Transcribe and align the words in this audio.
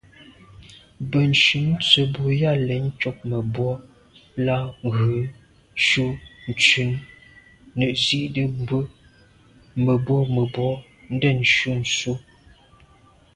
Bə̀nntʉ̌n 1.09 1.67
tsə̀ 1.85 2.05
bò 2.13 2.23
yα̂ 2.41 2.55
lɛ̌n 2.67 2.83
ncob 2.91 3.17
mə̀bwɔ 3.29 3.71
lα 4.45 4.57
ghʉ̌ 4.91 5.19
cû 5.85 6.05
ntʉ̀n 6.51 6.91
nə̀ 7.77 7.91
zi’tə 8.03 8.43
bwə, 8.65 8.79
mə̀bwɔ̂mə̀bwɔ 9.85 10.69
ndɛ̂ncû 11.13 11.69
nswə. 11.81 12.13